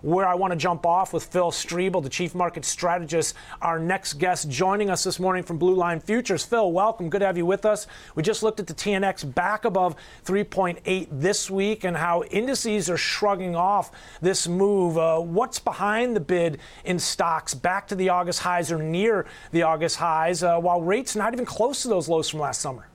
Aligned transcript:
where 0.00 0.26
I 0.26 0.34
want 0.34 0.50
to 0.50 0.56
jump 0.56 0.84
off 0.84 1.12
with 1.12 1.26
Phil 1.26 1.52
Streible, 1.52 2.02
the 2.02 2.08
Chief 2.08 2.34
Market 2.34 2.64
Strategist, 2.64 3.36
our 3.60 3.78
next 3.78 4.14
guest 4.14 4.50
joining 4.50 4.90
us 4.90 5.04
this 5.04 5.20
morning 5.20 5.44
from 5.44 5.56
Blue 5.56 5.76
Line 5.76 6.00
Futures. 6.00 6.44
Phil, 6.44 6.72
welcome. 6.72 7.08
Good 7.08 7.20
to 7.20 7.26
have 7.26 7.36
you 7.36 7.46
with 7.46 7.64
us. 7.64 7.86
We 8.16 8.24
just 8.24 8.42
looked 8.42 8.58
at 8.58 8.66
the 8.66 8.74
TNX 8.74 9.32
back 9.32 9.64
above 9.64 9.94
3.8 10.24 11.06
this 11.12 11.48
week 11.48 11.84
and 11.84 11.96
how 11.96 12.24
indices 12.24 12.90
are 12.90 12.96
shrugging 12.96 13.54
off 13.54 13.92
this 14.20 14.48
move. 14.48 14.98
Uh, 14.98 15.20
what's 15.20 15.60
behind 15.60 16.16
the 16.16 16.20
bid 16.20 16.58
in 16.84 16.98
stocks 16.98 17.54
back 17.54 17.86
to 17.86 17.94
the 17.94 18.08
August 18.08 18.40
highs 18.40 18.72
or 18.72 18.82
near 18.82 19.26
the 19.52 19.62
August 19.62 19.96
highs, 19.98 20.42
uh, 20.42 20.58
while 20.58 20.82
rates 20.82 21.14
not 21.14 21.34
even 21.34 21.46
close 21.46 21.82
to 21.82 21.88
those 21.88 22.08
lows 22.08 22.28
from 22.28 22.40
last 22.40 22.60
summer? 22.60 22.88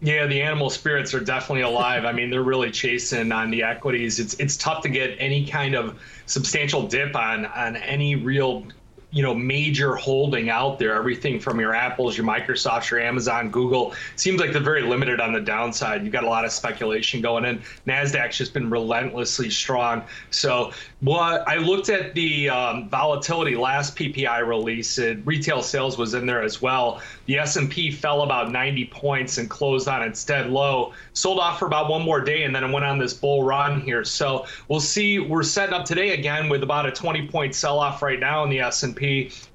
Yeah, 0.00 0.26
the 0.26 0.42
animal 0.42 0.68
spirits 0.68 1.14
are 1.14 1.20
definitely 1.20 1.62
alive. 1.62 2.04
I 2.04 2.12
mean, 2.12 2.28
they're 2.28 2.42
really 2.42 2.70
chasing 2.70 3.32
on 3.32 3.50
the 3.50 3.62
equities. 3.62 4.20
It's 4.20 4.34
it's 4.34 4.56
tough 4.56 4.82
to 4.82 4.90
get 4.90 5.16
any 5.18 5.46
kind 5.46 5.74
of 5.74 5.98
substantial 6.26 6.86
dip 6.86 7.16
on 7.16 7.46
on 7.46 7.76
any 7.76 8.14
real 8.14 8.66
you 9.16 9.22
know 9.22 9.34
major 9.34 9.96
holding 9.96 10.50
out 10.50 10.78
there. 10.78 10.92
Everything 10.94 11.40
from 11.40 11.58
your 11.58 11.74
apples 11.74 12.18
your 12.18 12.26
microsofts 12.26 12.90
your 12.90 13.00
amazon 13.00 13.50
google 13.50 13.94
seems 14.16 14.38
like 14.38 14.52
they're 14.52 14.60
very 14.60 14.82
limited 14.82 15.20
on 15.20 15.32
the 15.32 15.40
downside. 15.40 16.02
You've 16.02 16.12
got 16.12 16.24
a 16.24 16.28
lot 16.28 16.44
of 16.44 16.52
speculation 16.52 17.22
going 17.22 17.46
in. 17.46 17.62
Nasdaq's 17.86 18.36
just 18.36 18.52
been 18.52 18.68
relentlessly 18.68 19.48
strong. 19.48 20.02
So 20.30 20.72
what 21.00 21.48
i 21.48 21.56
looked 21.56 21.88
at 21.88 22.14
the 22.14 22.50
um, 22.50 22.90
volatility 22.90 23.56
last 23.56 23.96
ppi 23.96 24.46
release. 24.46 24.98
It, 24.98 25.20
retail 25.24 25.62
sales 25.62 25.96
was 25.96 26.12
in 26.12 26.26
there 26.26 26.42
as 26.42 26.60
well. 26.60 27.00
The 27.24 27.38
s&p 27.38 27.90
fell 27.92 28.20
about 28.20 28.52
90 28.52 28.84
points 28.88 29.38
and 29.38 29.48
closed 29.48 29.88
on 29.88 30.02
its 30.02 30.22
dead 30.24 30.50
low. 30.50 30.92
Sold 31.14 31.38
off 31.38 31.58
for 31.58 31.66
about 31.66 31.88
one 31.88 32.02
more 32.02 32.20
day 32.20 32.42
and 32.42 32.54
then 32.54 32.64
it 32.64 32.70
went 32.70 32.84
on 32.84 32.98
this 32.98 33.14
bull 33.14 33.44
run 33.44 33.80
here. 33.80 34.04
So 34.04 34.44
we'll 34.68 34.80
see. 34.80 35.20
We're 35.20 35.42
setting 35.42 35.74
up 35.74 35.86
today 35.86 36.10
again 36.10 36.50
with 36.50 36.62
about 36.62 36.84
a 36.84 36.92
20 36.92 37.28
point 37.28 37.54
sell 37.54 37.78
off 37.78 38.02
right 38.02 38.20
now 38.20 38.44
in 38.44 38.50
the 38.50 38.60
s&p 38.60 39.05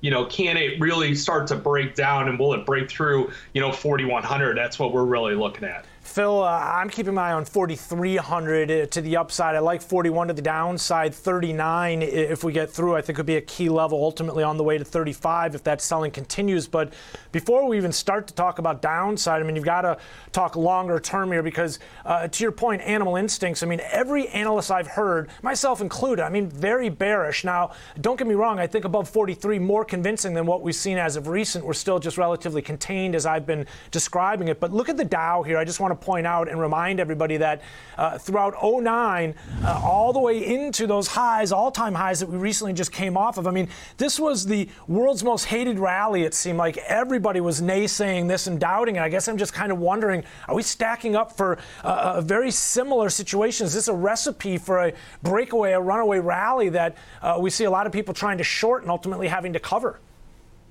You 0.02 0.12
know, 0.12 0.26
can 0.26 0.58
it 0.58 0.80
really 0.80 1.16
start 1.16 1.48
to 1.48 1.56
break 1.56 1.96
down 1.96 2.28
and 2.30 2.40
will 2.40 2.54
it 2.54 2.66
break 2.66 2.90
through, 2.90 3.32
you 3.54 3.62
know, 3.62 3.72
4100? 3.72 4.58
That's 4.58 4.80
what 4.80 4.94
we're 4.94 5.04
really 5.04 5.36
looking 5.36 5.66
at. 5.66 5.86
Phil, 6.04 6.44
uh, 6.44 6.50
I'm 6.50 6.90
keeping 6.90 7.14
my 7.14 7.30
eye 7.30 7.34
on 7.34 7.46
4,300 7.46 8.72
uh, 8.72 8.86
to 8.88 9.02
the 9.02 9.18
upside. 9.18 9.56
I 9.56 9.60
like 9.60 9.82
41 9.82 10.30
to 10.30 10.34
the 10.34 10.42
downside. 10.42 11.14
39, 11.14 12.02
if 12.02 12.44
we 12.44 12.52
get 12.52 12.72
through, 12.72 12.96
I 12.96 13.02
think 13.02 13.18
would 13.18 13.28
be 13.28 13.36
a 13.36 13.42
key 13.42 13.70
level 13.70 14.04
ultimately 14.04 14.44
on 14.44 14.58
the 14.58 14.64
way 14.64 14.80
to 14.80 14.84
35 14.84 15.56
if 15.56 15.64
that 15.64 15.80
selling 15.80 16.12
continues. 16.12 16.68
But 16.68 16.94
before 17.32 17.68
we 17.68 17.78
even 17.78 17.92
start 17.92 18.28
to 18.28 18.34
talk 18.34 18.58
about 18.58 18.82
downside, 18.82 19.42
I 19.42 19.46
mean, 19.46 19.56
you've 19.56 19.64
got 19.64 19.82
to 19.82 19.98
talk 20.32 20.56
longer 20.56 21.00
term 21.00 21.32
here 21.32 21.44
because, 21.44 21.78
uh, 22.04 22.28
to 22.28 22.44
your 22.44 22.52
point, 22.52 22.82
animal 22.82 23.16
instincts. 23.16 23.62
I 23.62 23.68
mean, 23.68 23.82
every 23.92 24.28
analyst 24.30 24.72
I've 24.72 24.88
heard, 24.88 25.30
myself 25.44 25.82
included, 25.82 26.26
I 26.26 26.30
mean, 26.30 26.50
very 26.50 26.90
bearish. 26.90 27.44
Now, 27.44 27.74
don't 28.02 28.18
get 28.18 28.28
me 28.28 28.34
wrong, 28.34 28.60
I 28.60 28.66
think 28.66 28.86
above 28.86 29.08
43 29.08 29.60
more 29.60 29.86
convincing 29.86 30.34
than 30.34 30.48
what 30.48 30.64
we've 30.64 30.76
seen 30.76 30.98
as 30.98 31.16
of 31.16 31.28
recent. 31.28 31.64
We're 31.64 31.74
still 31.74 32.00
just 32.00 32.18
relatively 32.18 32.64
contained 32.64 33.16
as 33.16 33.28
I've 33.28 33.46
been 33.46 33.68
describing 33.92 34.48
it. 34.48 34.60
But 34.60 34.74
look 34.74 34.90
at 34.90 34.98
the 34.98 35.06
Dow 35.06 35.44
here. 35.44 35.58
I 35.58 35.64
just 35.64 35.80
want 35.80 35.91
to 35.98 36.06
point 36.06 36.28
out 36.28 36.50
and 36.50 36.60
remind 36.60 37.00
everybody 37.00 37.38
that 37.38 37.62
uh, 37.98 38.18
throughout 38.18 38.56
09, 38.62 39.36
uh, 39.64 39.82
all 39.84 40.14
the 40.14 40.20
way 40.20 40.46
into 40.46 40.88
those 40.88 41.08
highs, 41.08 41.52
all 41.52 41.72
time 41.72 41.94
highs 41.94 42.20
that 42.20 42.30
we 42.30 42.38
recently 42.38 42.74
just 42.74 42.92
came 42.92 43.18
off 43.18 43.38
of, 43.38 43.48
I 43.48 43.52
mean, 43.52 43.70
this 43.98 44.20
was 44.20 44.46
the 44.46 44.70
world's 44.88 45.24
most 45.24 45.46
hated 45.46 45.80
rally, 45.80 46.24
it 46.24 46.34
seemed 46.34 46.58
like. 46.58 46.78
Everybody 46.78 47.40
was 47.42 47.62
naysaying 47.62 48.28
this 48.28 48.48
and 48.48 48.60
doubting 48.60 48.96
it. 48.96 49.02
I 49.02 49.10
guess 49.10 49.28
I'm 49.28 49.38
just 49.38 49.54
kind 49.54 49.72
of 49.72 49.80
wondering 49.80 50.24
are 50.48 50.56
we 50.56 50.64
stacking 50.64 51.16
up 51.16 51.32
for 51.32 51.58
uh, 51.84 52.14
a 52.18 52.22
very 52.22 52.52
similar 52.52 53.10
situation? 53.10 53.66
Is 53.66 53.74
this 53.74 53.88
a 53.88 53.94
recipe 53.94 54.58
for 54.58 54.86
a 54.86 54.94
breakaway, 55.24 55.74
a 55.74 55.80
runaway 55.80 56.20
rally 56.20 56.70
that 56.70 56.98
uh, 57.22 57.38
we 57.40 57.50
see 57.50 57.66
a 57.66 57.72
lot 57.72 57.86
of 57.86 57.94
people 57.94 58.14
trying 58.14 58.38
to 58.38 58.44
short 58.44 58.82
and 58.82 58.92
ultimately 58.92 59.28
having 59.28 59.54
to 59.54 59.60
cover? 59.60 60.00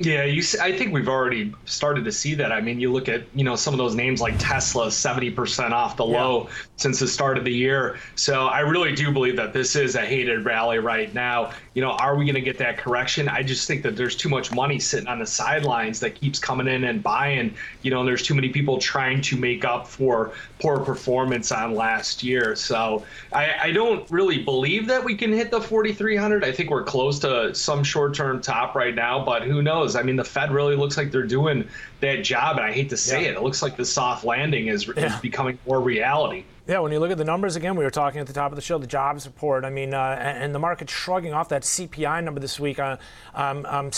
Yeah, 0.02 0.24
you. 0.24 0.40
See, 0.40 0.58
I 0.58 0.72
think 0.72 0.94
we've 0.94 1.08
already 1.08 1.54
started 1.66 2.06
to 2.06 2.12
see 2.12 2.34
that. 2.36 2.52
I 2.52 2.62
mean, 2.62 2.80
you 2.80 2.90
look 2.90 3.06
at 3.10 3.24
you 3.34 3.44
know 3.44 3.54
some 3.54 3.74
of 3.74 3.78
those 3.78 3.94
names 3.94 4.22
like 4.22 4.34
Tesla, 4.38 4.90
seventy 4.90 5.30
percent 5.30 5.74
off 5.74 5.98
the 5.98 6.06
yeah. 6.06 6.22
low 6.22 6.48
since 6.76 6.98
the 6.98 7.06
start 7.06 7.36
of 7.36 7.44
the 7.44 7.52
year. 7.52 7.98
So 8.14 8.46
I 8.46 8.60
really 8.60 8.94
do 8.94 9.12
believe 9.12 9.36
that 9.36 9.52
this 9.52 9.76
is 9.76 9.96
a 9.96 10.00
hated 10.00 10.46
rally 10.46 10.78
right 10.78 11.12
now. 11.12 11.52
You 11.74 11.82
know, 11.82 11.90
are 11.90 12.16
we 12.16 12.24
going 12.24 12.34
to 12.34 12.40
get 12.40 12.56
that 12.56 12.78
correction? 12.78 13.28
I 13.28 13.42
just 13.42 13.68
think 13.68 13.82
that 13.82 13.94
there's 13.94 14.16
too 14.16 14.30
much 14.30 14.50
money 14.50 14.78
sitting 14.78 15.06
on 15.06 15.18
the 15.18 15.26
sidelines 15.26 16.00
that 16.00 16.14
keeps 16.14 16.38
coming 16.38 16.66
in 16.66 16.84
and 16.84 17.02
buying. 17.02 17.54
You 17.82 17.90
know, 17.90 18.00
and 18.00 18.08
there's 18.08 18.22
too 18.22 18.34
many 18.34 18.48
people 18.48 18.78
trying 18.78 19.20
to 19.20 19.36
make 19.36 19.66
up 19.66 19.86
for 19.86 20.32
poor 20.60 20.78
performance 20.80 21.52
on 21.52 21.74
last 21.74 22.22
year. 22.22 22.56
So 22.56 23.04
I, 23.34 23.54
I 23.64 23.72
don't 23.72 24.10
really 24.10 24.42
believe 24.42 24.86
that 24.86 25.04
we 25.04 25.14
can 25.14 25.30
hit 25.30 25.50
the 25.50 25.60
4,300. 25.60 26.42
I 26.42 26.52
think 26.52 26.70
we're 26.70 26.84
close 26.84 27.18
to 27.18 27.54
some 27.54 27.84
short-term 27.84 28.40
top 28.40 28.74
right 28.74 28.94
now, 28.94 29.22
but 29.22 29.42
who 29.42 29.60
knows? 29.60 29.89
I 29.96 30.02
mean, 30.02 30.16
the 30.16 30.24
Fed 30.24 30.50
really 30.52 30.76
looks 30.76 30.96
like 30.96 31.10
they're 31.10 31.22
doing 31.22 31.68
that 32.00 32.22
job, 32.22 32.56
and 32.56 32.66
I 32.66 32.72
hate 32.72 32.88
to 32.90 32.96
say 32.96 33.24
yeah. 33.24 33.30
it, 33.30 33.36
it 33.36 33.42
looks 33.42 33.62
like 33.62 33.76
the 33.76 33.84
soft 33.84 34.24
landing 34.24 34.68
is, 34.68 34.86
yeah. 34.86 35.14
is 35.14 35.20
becoming 35.20 35.58
more 35.66 35.80
reality. 35.80 36.44
Yeah, 36.66 36.78
when 36.80 36.92
you 36.92 37.00
look 37.00 37.10
at 37.10 37.18
the 37.18 37.24
numbers 37.24 37.56
again, 37.56 37.74
we 37.74 37.84
were 37.84 37.90
talking 37.90 38.20
at 38.20 38.26
the 38.26 38.32
top 38.32 38.52
of 38.52 38.56
the 38.56 38.62
show, 38.62 38.78
the 38.78 38.86
jobs 38.86 39.26
report. 39.26 39.64
I 39.64 39.70
mean, 39.70 39.92
uh, 39.92 40.16
and, 40.20 40.54
the 40.54 40.58
market's 40.58 40.92
shrugging 40.92 41.32
off 41.32 41.48
that 41.48 41.62
CPI 41.62 42.22
number 42.22 42.38
this 42.40 42.60
week. 42.60 42.78
Uh, 42.78 42.96
um, 43.34 43.66
um, 43.66 43.90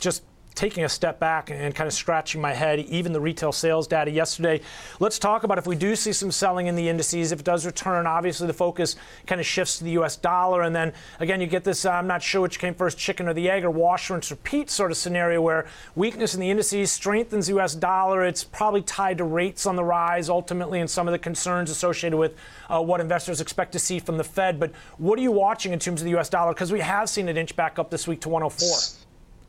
just 0.00 0.24
taking 0.56 0.84
a 0.84 0.88
step 0.88 1.20
back 1.20 1.50
and 1.50 1.74
kind 1.74 1.86
of 1.86 1.92
scratching 1.92 2.40
my 2.40 2.54
head, 2.54 2.80
even 2.80 3.12
the 3.12 3.20
retail 3.20 3.52
sales 3.52 3.86
data 3.86 4.10
yesterday. 4.10 4.60
Let's 4.98 5.18
talk 5.18 5.44
about 5.44 5.58
if 5.58 5.66
we 5.66 5.76
do 5.76 5.94
see 5.94 6.12
some 6.12 6.32
selling 6.32 6.66
in 6.66 6.74
the 6.74 6.88
indices, 6.88 7.30
if 7.30 7.40
it 7.40 7.44
does 7.44 7.66
return, 7.66 8.06
obviously 8.06 8.46
the 8.46 8.54
focus 8.54 8.96
kind 9.26 9.40
of 9.40 9.46
shifts 9.46 9.78
to 9.78 9.84
the 9.84 9.90
US 9.90 10.16
dollar. 10.16 10.62
And 10.62 10.74
then 10.74 10.94
again, 11.20 11.42
you 11.42 11.46
get 11.46 11.62
this 11.62 11.84
uh, 11.84 11.90
I'm 11.90 12.06
not 12.06 12.22
sure 12.22 12.40
which 12.40 12.58
came 12.58 12.74
first, 12.74 12.96
chicken 12.98 13.28
or 13.28 13.34
the 13.34 13.50
egg, 13.50 13.64
or 13.64 13.70
wash, 13.70 14.10
and 14.10 14.28
repeat 14.30 14.70
sort 14.70 14.90
of 14.90 14.96
scenario 14.96 15.42
where 15.42 15.66
weakness 15.94 16.34
in 16.34 16.40
the 16.40 16.50
indices 16.50 16.90
strengthens 16.90 17.46
the 17.48 17.58
US 17.58 17.74
dollar. 17.74 18.24
It's 18.24 18.42
probably 18.42 18.82
tied 18.82 19.18
to 19.18 19.24
rates 19.24 19.66
on 19.66 19.76
the 19.76 19.84
rise 19.84 20.30
ultimately 20.30 20.80
and 20.80 20.88
some 20.88 21.06
of 21.06 21.12
the 21.12 21.18
concerns 21.18 21.70
associated 21.70 22.16
with 22.16 22.34
uh, 22.70 22.80
what 22.82 23.00
investors 23.00 23.42
expect 23.42 23.72
to 23.72 23.78
see 23.78 23.98
from 23.98 24.16
the 24.16 24.24
Fed. 24.24 24.58
But 24.58 24.72
what 24.96 25.18
are 25.18 25.22
you 25.22 25.32
watching 25.32 25.74
in 25.74 25.78
terms 25.78 26.00
of 26.00 26.06
the 26.06 26.18
US 26.18 26.30
dollar? 26.30 26.54
Because 26.54 26.72
we 26.72 26.80
have 26.80 27.10
seen 27.10 27.28
it 27.28 27.36
inch 27.36 27.54
back 27.56 27.78
up 27.78 27.90
this 27.90 28.08
week 28.08 28.22
to 28.22 28.30
104 28.30 29.05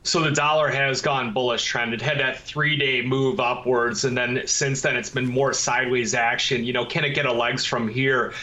so 0.07 0.21
the 0.21 0.31
dollar 0.31 0.69
has 0.69 1.01
gone 1.01 1.33
bullish 1.33 1.63
trend. 1.65 1.93
It 1.93 2.01
had 2.01 2.19
that 2.19 2.39
three 2.39 2.77
day 2.77 3.01
move 3.01 3.39
upwards, 3.39 4.05
and 4.05 4.17
then 4.17 4.41
since 4.45 4.81
then 4.81 4.95
it's 4.95 5.09
been 5.09 5.27
more 5.27 5.53
sideways 5.53 6.13
action. 6.13 6.63
You 6.63 6.73
know, 6.73 6.85
can 6.85 7.03
it 7.03 7.09
get 7.09 7.25
a 7.25 7.33
legs 7.33 7.65
from 7.65 7.87
here? 7.87 8.33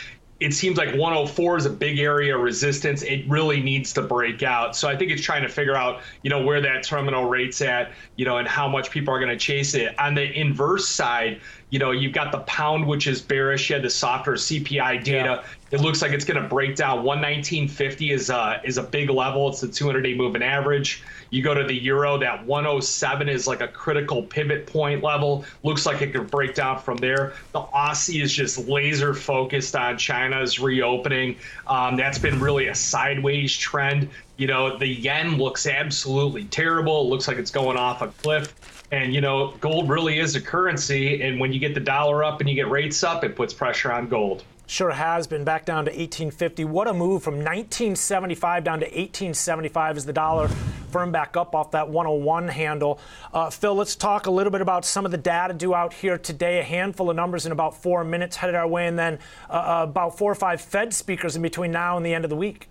It 0.41 0.53
seems 0.53 0.77
like 0.77 0.95
104 0.97 1.57
is 1.57 1.65
a 1.65 1.71
big 1.71 1.99
area 2.01 2.37
of 2.37 2.43
resistance. 2.43 3.03
It 3.03 3.27
really 3.29 3.63
needs 3.63 3.93
to 3.95 4.03
break 4.03 4.43
out. 4.43 4.75
So 4.77 4.89
I 4.89 4.97
think 4.97 5.13
it's 5.13 5.23
trying 5.23 5.43
to 5.43 5.49
figure 5.49 5.77
out, 5.77 6.03
you 6.23 6.31
know, 6.31 6.43
where 6.43 6.61
that 6.61 6.83
terminal 6.83 7.27
rate's 7.27 7.63
at, 7.63 7.93
you 8.17 8.25
know, 8.25 8.39
and 8.39 8.49
how 8.49 8.69
much 8.69 8.91
people 8.91 9.15
are 9.15 9.21
going 9.21 9.31
to 9.31 9.39
chase 9.39 9.75
it. 9.75 9.99
On 9.99 10.15
the 10.15 10.31
inverse 10.39 10.89
side, 10.89 11.41
you 11.71 11.79
know, 11.79 11.93
you've 11.93 12.13
got 12.13 12.31
the 12.31 12.39
pound, 12.41 12.87
which 12.87 13.07
is 13.07 13.21
bearish. 13.21 13.71
You 13.71 13.77
had 13.77 13.85
the 13.85 13.91
softer 13.91 14.33
CPI 14.33 15.03
data. 15.03 15.43
Yeah. 15.43 15.45
It 15.71 15.81
looks 15.81 16.03
like 16.03 16.13
it's 16.13 16.25
going 16.25 16.41
to 16.41 16.49
break 16.49 16.77
down. 16.77 17.05
119.50 17.05 18.13
is 18.13 18.31
a 18.31 18.61
is 18.63 18.79
a 18.79 18.83
big 18.83 19.11
level. 19.11 19.49
It's 19.49 19.61
the 19.61 19.67
200-day 19.67 20.15
moving 20.15 20.43
average. 20.43 21.03
You 21.31 21.43
go 21.43 21.53
to 21.53 21.65
the 21.65 21.75
euro, 21.75 22.17
that 22.19 22.47
107 22.47 23.29
is 23.29 23.49
like 23.49 23.61
a 23.61 23.67
critical 23.67 24.23
pivot 24.23 24.69
point 24.69 25.03
level. 25.03 25.45
Looks 25.65 25.85
like 25.85 26.01
it 26.01 26.13
could 26.13 26.31
break 26.31 26.55
down 26.55 26.79
from 26.79 26.99
there. 26.99 27.33
The 27.51 27.63
Aussie 27.63 28.23
is 28.23 28.33
just 28.33 28.69
laser 28.69 29.15
focused 29.15 29.75
on 29.75 29.97
China's 30.35 30.59
reopening. 30.59 31.37
Um, 31.67 31.97
that's 31.97 32.19
been 32.19 32.41
really 32.41 32.69
a 32.69 32.75
sideways 32.75 33.57
trend. 33.57 34.09
You 34.37 34.47
know, 34.47 34.77
the 34.77 34.87
yen 34.87 35.39
looks 35.39 35.67
absolutely 35.67 36.45
terrible. 36.45 37.03
It 37.03 37.09
looks 37.09 37.29
like 37.29 37.39
it's 37.39 37.51
going 37.51 37.77
off 37.77 38.03
a 38.03 38.09
cliff. 38.09 38.55
And 38.91 39.15
you 39.15 39.21
know, 39.21 39.55
gold 39.61 39.89
really 39.89 40.19
is 40.19 40.37
a 40.37 40.41
currency, 40.41 41.23
and 41.23 41.41
when 41.41 41.53
you 41.53 41.59
get 41.59 41.75
the 41.75 41.81
dollar 41.81 42.23
up 42.23 42.41
and 42.41 42.49
you 42.49 42.55
get 42.55 42.69
rates 42.69 43.03
up, 43.03 43.25
it 43.25 43.35
puts 43.35 43.55
pressure 43.55 43.91
on 43.91 44.09
gold. 44.09 44.45
Sure 44.67 44.93
has 44.93 45.27
been 45.27 45.45
back 45.45 45.65
down 45.65 45.85
to 45.85 45.91
1850. 45.91 46.65
What 46.65 46.89
a 46.89 46.95
move 46.95 47.23
from 47.23 47.35
1975 47.37 48.65
down 48.65 48.81
to 48.81 48.87
1875 48.87 49.97
as 49.97 50.07
the 50.07 50.13
dollar 50.13 50.49
firm 50.95 51.11
back 51.11 51.37
up 51.37 51.57
off 51.57 51.73
that 51.73 51.89
101 51.89 52.47
handle. 52.47 53.01
Uh, 53.33 53.51
Phil, 53.51 53.75
let's 53.75 53.97
talk 53.97 54.27
a 54.27 54.31
little 54.31 54.53
bit 54.53 54.61
about 54.61 54.85
some 54.85 55.05
of 55.05 55.11
the 55.11 55.19
data 55.19 55.53
due 55.53 55.75
out 55.75 55.93
here 55.93 56.17
today. 56.17 56.61
A 56.61 56.63
handful 56.63 57.11
of 57.11 57.17
numbers 57.17 57.47
in 57.47 57.51
about 57.51 57.83
four 57.83 58.05
minutes 58.05 58.37
headed 58.37 58.55
our 58.55 58.69
way, 58.69 58.87
and 58.87 58.97
then 58.97 59.19
uh, 59.51 59.55
uh 59.55 59.87
about 59.89 60.17
four 60.17 60.31
or 60.31 60.37
five 60.37 60.61
Fed 60.61 60.95
speakers 60.95 61.35
in 61.35 61.43
between 61.43 61.73
now 61.73 61.97
and 61.97 62.07
the 62.07 62.15
end 62.15 62.25
of 62.25 62.31
the 62.31 62.37
week. 62.37 62.69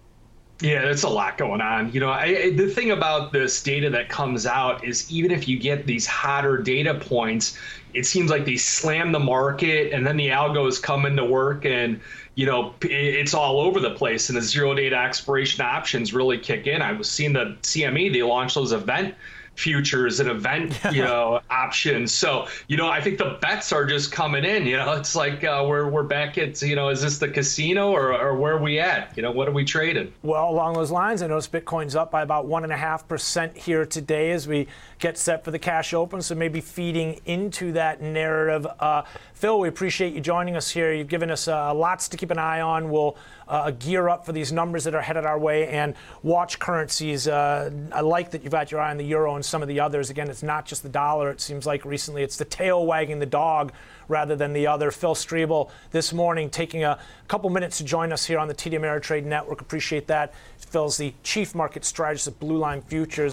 Yeah, 0.64 0.84
there's 0.84 1.04
a 1.04 1.10
lot 1.10 1.38
going 1.38 1.60
on. 1.60 1.92
You 1.92 2.00
know, 2.00 2.10
I, 2.10 2.52
the 2.52 2.70
thing 2.70 2.92
about 2.92 3.34
this 3.34 3.62
data 3.62 3.90
that 3.90 4.08
comes 4.08 4.46
out 4.46 4.86
is 4.86 5.12
even 5.12 5.30
if 5.30 5.46
you 5.46 5.60
get 5.60 5.86
these 5.86 6.08
hotter 6.08 6.58
data 6.58 6.94
points, 6.94 7.58
it 7.94 8.06
seems 8.06 8.32
like 8.32 8.46
they 8.46 8.56
slam 8.56 9.12
the 9.12 9.20
market 9.20 9.92
and 9.92 10.08
then 10.08 10.16
the 10.16 10.30
algos 10.30 10.82
come 10.82 11.06
into 11.06 11.26
work 11.26 11.66
and 11.66 12.00
you 12.36 12.46
know 12.46 12.74
it's 12.82 13.34
all 13.34 13.60
over 13.60 13.82
the 13.82 13.92
place 13.92 14.30
and 14.30 14.38
the 14.38 14.42
zero 14.42 14.74
data 14.74 14.96
expiration 14.96 15.66
options 15.66 16.14
really 16.14 16.38
kick 16.38 16.66
in. 16.66 16.82
I 16.82 16.94
was 16.94 17.10
seeing 17.10 17.34
the 17.34 17.58
CME 17.62 18.14
they 18.14 18.24
launched 18.24 18.56
those 18.56 18.72
event 18.72 19.16
futures 19.56 20.20
and 20.20 20.30
event, 20.30 20.80
you 20.92 21.04
know, 21.04 21.40
options. 21.50 22.12
So, 22.12 22.48
you 22.68 22.78
know, 22.78 22.90
I 22.90 23.02
think 23.02 23.18
the 23.18 23.38
bets 23.42 23.72
are 23.72 23.86
just 23.86 24.12
coming 24.12 24.44
in. 24.44 24.66
You 24.66 24.78
know, 24.78 24.94
it's 24.98 25.16
like 25.16 25.44
uh, 25.44 25.66
we're 25.68 25.90
we're 25.90 26.04
back 26.04 26.38
at, 26.38 26.62
you 26.62 26.76
know, 26.76 26.90
is 26.90 27.02
this 27.02 27.18
the 27.18 27.28
casino 27.28 27.92
or, 27.92 28.14
or 28.14 28.36
where 28.36 28.56
are 28.56 28.62
we 28.62 28.80
at? 28.80 29.16
You 29.16 29.24
know, 29.24 29.32
what 29.32 29.48
are 29.48 29.52
we 29.52 29.66
trading? 29.66 30.14
Well, 30.22 30.50
along 30.50 30.74
those 30.74 30.92
lines, 30.92 31.22
I 31.22 31.28
noticed 31.28 31.52
Bitcoin's 31.52 31.96
up 31.96 32.12
by 32.12 32.22
about 32.22 32.46
one 32.46 32.64
and 32.64 32.74
a 32.74 32.78
half 32.78 33.08
percent 33.08 33.56
here 33.58 33.86
today 33.86 34.32
as 34.32 34.48
we 34.48 34.68
get 35.00 35.18
set 35.18 35.44
for 35.44 35.52
the 35.52 35.60
cash 35.60 35.94
open. 35.94 36.22
So 36.22 36.36
maybe 36.36 36.62
feeding 36.62 37.20
into 37.26 37.74
that 37.74 38.02
narrative. 38.02 38.66
Uh, 38.80 39.04
Phil, 39.34 39.60
we 39.60 39.68
appreciate 39.68 40.14
you 40.14 40.22
joining 40.22 40.56
us 40.56 40.70
here. 40.70 40.94
You've 40.94 41.10
given 41.10 41.30
us 41.30 41.48
uh, 41.48 41.74
lots 41.74 42.08
to 42.10 42.18
keep 42.18 42.32
an 42.32 42.38
eye 42.38 42.62
on. 42.62 42.90
We'll 42.90 43.18
uh, 43.48 43.72
gear 43.72 44.10
up 44.10 44.26
for 44.26 44.32
these 44.32 44.52
numbers 44.52 44.84
that 44.86 44.96
are 44.96 45.02
headed 45.02 45.26
our 45.26 45.38
way 45.38 45.68
and 45.68 45.96
watch 46.22 46.60
currencies. 46.60 47.28
Uh, 47.28 47.70
I 47.92 48.02
like 48.02 48.32
that 48.32 48.44
you've 48.44 48.52
got 48.52 48.72
your 48.72 48.80
eye 48.80 48.92
on 48.92 48.98
the 48.98 49.04
euro 49.04 49.36
and 49.36 49.43
some 49.44 49.62
of 49.62 49.68
the 49.68 49.80
others. 49.80 50.10
Again, 50.10 50.30
it's 50.30 50.44
not 50.44 50.66
just 50.66 50.84
the 50.84 50.90
dollar. 50.90 51.30
It 51.30 51.42
seems 51.42 51.66
like 51.66 51.86
recently 51.86 52.24
it's 52.24 52.38
the 52.38 52.46
tail 52.46 52.86
wagging 52.86 53.20
the 53.20 53.26
dog 53.26 53.74
rather 54.08 54.36
than 54.36 54.54
the 54.54 54.68
other. 54.68 54.92
Phil 54.92 55.16
Streible 55.16 55.70
this 55.92 56.14
morning 56.14 56.50
taking 56.50 56.84
a 56.84 57.00
couple 57.28 57.50
minutes 57.50 57.78
to 57.80 57.84
join 57.84 58.14
us 58.14 58.26
here 58.26 58.40
on 58.40 58.48
the 58.48 58.56
TD 58.56 58.74
Ameritrade 58.80 59.26
Network. 59.26 59.62
Appreciate 59.62 60.08
that. 60.08 60.34
Phil's 60.58 60.98
the 60.98 61.14
chief 61.24 61.54
market 61.54 61.86
strategist 61.86 62.28
at 62.28 62.40
Blue 62.40 62.58
Line 62.58 62.82
Futures. 62.82 63.33